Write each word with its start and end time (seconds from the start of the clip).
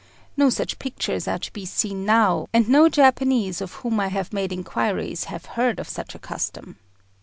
No 0.35 0.49
such 0.49 0.79
pictures 0.79 1.27
are 1.27 1.37
to 1.37 1.53
be 1.53 1.63
seen 1.63 2.05
now, 2.07 2.47
and 2.51 2.67
no 2.67 2.89
Japanese 2.89 3.61
of 3.61 3.73
whom 3.85 3.99
I 3.99 4.07
have 4.07 4.33
made 4.33 4.51
inquiries 4.51 5.25
have 5.25 5.45
heard 5.45 5.79
of 5.79 5.87
such 5.87 6.15
a 6.15 6.17
custom. 6.17 6.77